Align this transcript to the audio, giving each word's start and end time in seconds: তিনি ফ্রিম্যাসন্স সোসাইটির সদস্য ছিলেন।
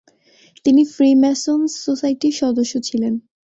তিনি 0.65 0.81
ফ্রিম্যাসন্স 0.95 1.69
সোসাইটির 1.85 2.35
সদস্য 2.41 2.73
ছিলেন। 2.87 3.13